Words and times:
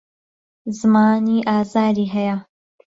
زمانی 0.77 1.37
ئازاری 1.47 2.05
هەیە. 2.15 2.35